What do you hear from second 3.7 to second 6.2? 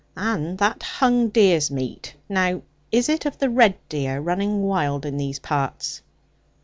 deer running wild in these parts?'